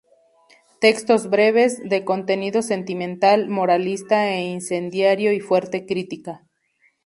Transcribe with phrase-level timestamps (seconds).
[0.79, 6.47] Textos breves, de contenido sentimental, moralista e incendiario, y fuerte crítica.